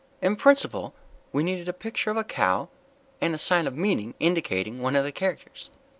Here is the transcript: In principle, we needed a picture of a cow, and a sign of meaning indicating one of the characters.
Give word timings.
In 0.19 0.35
principle, 0.35 0.95
we 1.31 1.43
needed 1.43 1.67
a 1.67 1.73
picture 1.73 2.09
of 2.09 2.17
a 2.17 2.23
cow, 2.23 2.69
and 3.21 3.35
a 3.35 3.37
sign 3.37 3.67
of 3.67 3.77
meaning 3.77 4.15
indicating 4.19 4.81
one 4.81 4.95
of 4.95 5.03
the 5.03 5.11
characters. 5.11 5.69